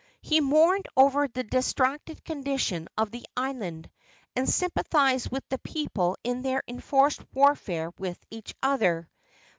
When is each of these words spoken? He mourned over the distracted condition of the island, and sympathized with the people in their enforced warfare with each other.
He 0.23 0.41
mourned 0.41 0.87
over 0.97 1.27
the 1.27 1.43
distracted 1.43 2.23
condition 2.25 2.87
of 2.97 3.11
the 3.11 3.23
island, 3.37 3.87
and 4.35 4.49
sympathized 4.49 5.29
with 5.31 5.47
the 5.49 5.59
people 5.59 6.17
in 6.23 6.41
their 6.41 6.63
enforced 6.67 7.21
warfare 7.35 7.91
with 7.99 8.17
each 8.31 8.55
other. 8.63 9.11